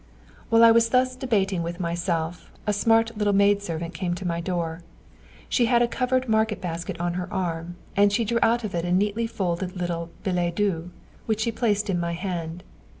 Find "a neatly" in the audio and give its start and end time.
8.83-9.27